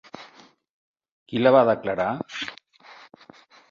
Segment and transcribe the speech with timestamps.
[1.27, 2.11] Qui la va declarar?